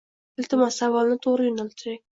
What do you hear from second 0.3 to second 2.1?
Iltimos, savolni to’g’ri yo’naltiring